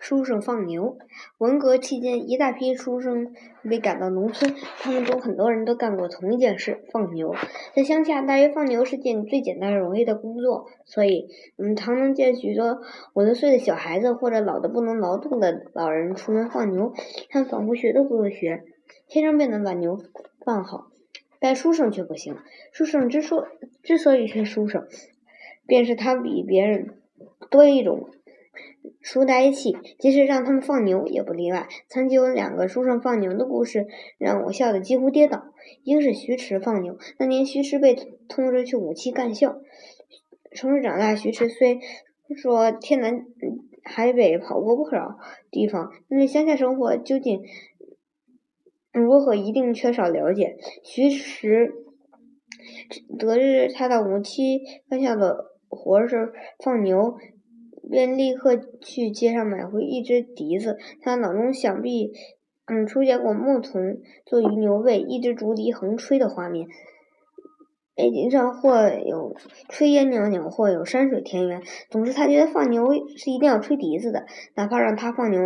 [0.00, 0.96] 书生放牛。
[1.36, 3.34] 文革期间，一大批书生
[3.68, 7.34] 被赶到农村，他们中很多人都干过同一件事——放牛。
[7.76, 12.80] 在乡下，大约放牛是件最简单容易的工作，所以，我们，常能见许多
[13.12, 16.94] 五六岁的小孩子或者老的不能劳动的老人出门放牛。
[17.28, 18.64] 他们仿佛学都不用学，
[19.06, 20.00] 天生便能把牛
[20.44, 20.86] 放好。
[21.38, 22.36] 但书生却不行。
[22.72, 23.48] 书生之所
[23.82, 24.88] 之所以是书生，
[25.66, 26.94] 便是他比别人
[27.50, 28.08] 多一种。
[29.00, 31.68] 书呆气，即使让他们放牛也不例外。
[31.88, 33.86] 曾经有两个书生放牛的故事，
[34.18, 35.44] 让我笑得几乎跌倒。
[35.82, 37.94] 一个是徐迟放牛，那年徐迟被
[38.28, 39.58] 通知去武器干校。
[40.52, 41.80] 城市长大，徐迟虽
[42.36, 43.24] 说天南
[43.84, 45.18] 海北跑过不少
[45.50, 47.42] 地方，但对乡下生活究竟
[48.92, 50.56] 如何，一定缺少了解。
[50.82, 51.72] 徐迟
[53.18, 57.16] 得知他的武器干校的活是放牛。
[57.90, 60.78] 便立刻去街上买回一只笛子。
[61.02, 62.12] 他脑中想必
[62.66, 66.68] 嗯出现过牧童坐于牛背，一只竹笛横吹的画面。
[67.96, 69.34] 背景上或有
[69.68, 71.60] 炊烟袅袅，或有山水田园。
[71.90, 75.40] 总之，他觉得放牛是一定要吹笛子的，哪怕让他放牛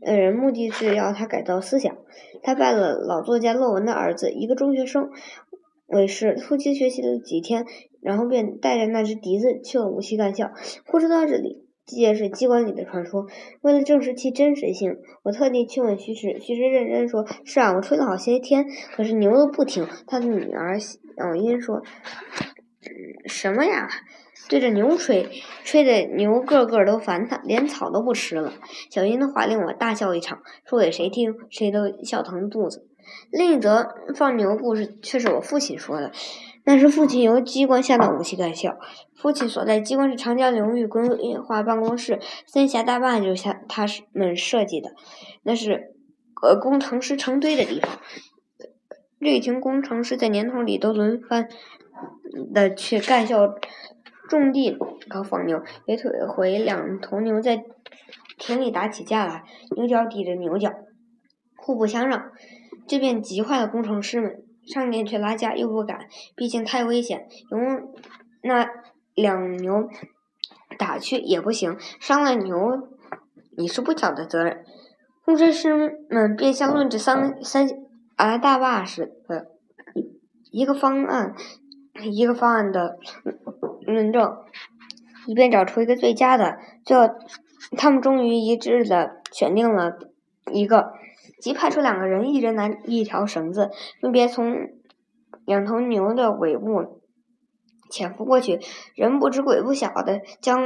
[0.00, 1.96] 的人目的是要他改造思想。
[2.42, 5.10] 他拜了老作家骆文的儿子，一个中学生
[5.86, 7.64] 为师，夫妻学习了几天。
[8.00, 10.52] 然后便带着那只笛子去了无锡干校。
[10.86, 13.26] 故事到这里皆是机关里的传说。
[13.62, 16.38] 为了证实其真实性，我特地去问徐迟。
[16.38, 21.82] 徐迟认真说：“是啊，我吹了好些天，可是牛都不听。”他的女儿小英说
[23.24, 23.88] ：“什么呀？
[24.50, 25.30] 对着牛吹，
[25.64, 28.52] 吹的牛个个都烦他，连草都不吃了。”
[28.90, 32.86] 小英的话令我大笑一场，说给谁听，谁都笑疼肚子。
[33.30, 36.12] 另一则放牛故事却是我父亲说的。
[36.68, 38.78] 那是父亲由机关下到武器干校。
[39.16, 44.90] 父亲所在机关是长江流域规划办公室，三峡大坝就是他们设计的。
[45.44, 45.94] 那是
[46.42, 47.98] 呃工程师成堆的地方，
[49.18, 51.48] 这群工程师在年头里都轮番
[52.52, 53.54] 的去干校
[54.28, 54.76] 种地
[55.08, 55.62] 搞放牛。
[55.86, 57.64] 有腿回，两头牛在
[58.36, 60.70] 田里打起架来，牛角抵着牛角，
[61.56, 62.30] 互不相让，
[62.86, 64.44] 这便急坏了工程师们。
[64.72, 67.26] 上前去拉架又不敢，毕竟太危险。
[67.50, 67.92] 用
[68.42, 68.68] 那
[69.14, 69.88] 两牛
[70.78, 72.56] 打去也不行，伤了牛
[73.56, 74.64] 你是不小的责任。
[75.24, 75.74] 工程师
[76.08, 77.68] 们便像论这三三
[78.16, 79.46] 啊大坝似的，
[80.50, 81.34] 一个方案
[82.02, 82.98] 一个方案的
[83.86, 84.36] 论证，
[85.26, 86.58] 以便找出一个最佳的。
[86.84, 87.14] 最后，
[87.76, 89.98] 他们终于一致的选定了
[90.52, 90.92] 一个。
[91.40, 94.68] 即派出两个人，一人拿一条绳子，分别从
[95.44, 97.00] 两头牛的尾部
[97.90, 98.60] 潜伏过去，
[98.94, 100.64] 人不知鬼不晓的将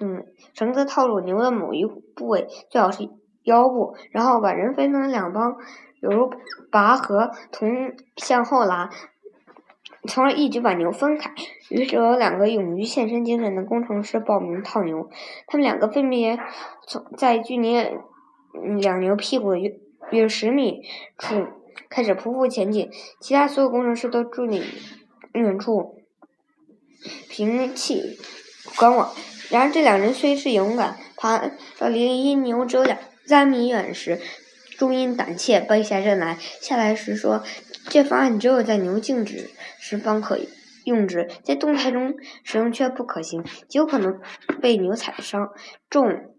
[0.00, 3.08] 嗯绳子套入牛的某一部位，最好是
[3.44, 5.56] 腰部，然后把人分成两帮，
[6.00, 6.30] 犹如
[6.70, 8.90] 拔河同向后拉，
[10.08, 11.30] 从而一举把牛分开。
[11.70, 15.08] 于是有两个勇于献身精神的工程师报名套牛，
[15.46, 16.38] 他们两个分别
[16.86, 17.76] 从在距离
[18.80, 19.52] 两牛屁股
[20.10, 20.82] 约十米
[21.18, 21.46] 处
[21.88, 22.90] 开始匍匐前进，
[23.20, 24.62] 其他所有工程师都伫立
[25.32, 26.02] 远处，
[27.28, 28.18] 屏气
[28.76, 29.12] 观望。
[29.50, 34.20] 然而，这两人虽是勇敢，爬到离牛只有两三米远时，
[34.76, 36.36] 终因胆怯背下阵来。
[36.60, 37.42] 下来时说
[37.88, 40.38] ：“这方案只有在牛静止时方可
[40.84, 44.20] 用之，在动态中使用却不可行，极有可能
[44.60, 45.50] 被牛踩伤。”
[45.88, 46.35] 重。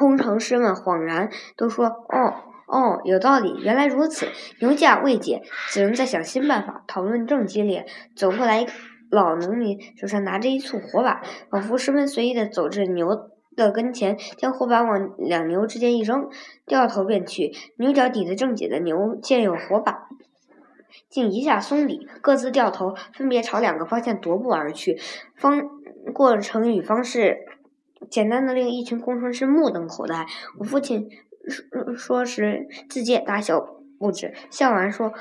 [0.00, 1.28] 工程师们恍然，
[1.58, 2.34] 都说：“哦，
[2.66, 4.28] 哦，有道理，原来如此。”
[4.58, 6.82] 牛架未解，只能再想新办法。
[6.86, 7.84] 讨论正激烈，
[8.16, 8.64] 走过来，
[9.10, 16.30] 老农民手上拿着一簇火把，仿佛十分随意的走至牛的跟前，将火把往两牛之间一扔，
[16.64, 17.52] 掉头便去。
[17.76, 20.08] 牛角抵得正紧的牛见有火把，
[21.10, 24.98] 竟一下松离，各自掉头，分别朝两个方向踱步而去。
[25.36, 25.60] 方
[26.14, 27.49] 过程与方式。
[28.08, 30.26] 简单的令一群工程师目瞪口呆。
[30.58, 31.10] 我父亲
[31.48, 33.60] 说说是自己也大笑
[33.98, 35.12] 不止，笑完说：“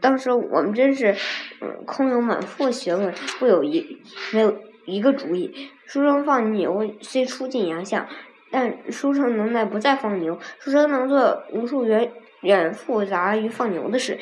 [0.00, 1.14] 当时我们真是
[1.60, 4.00] 嗯空有满腹学问，不有一
[4.32, 4.56] 没有
[4.86, 5.70] 一个主意。
[5.84, 8.08] 书生放牛虽出尽洋相，
[8.50, 10.38] 但书生能耐不在放牛。
[10.58, 14.18] 书生能做无数远远复杂于放牛的事，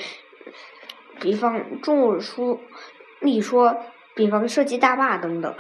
[1.21, 2.59] 比方著书
[3.21, 3.77] 立说，
[4.17, 5.55] 比方设计大坝等等。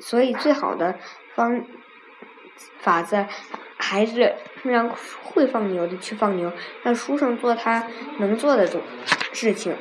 [0.00, 0.96] 所以最好的
[1.34, 1.64] 方。”
[2.78, 3.26] 法子
[3.76, 6.52] 还是让会放牛的去放牛，
[6.82, 7.86] 让书生做他
[8.18, 8.68] 能做的
[9.32, 9.76] 事情。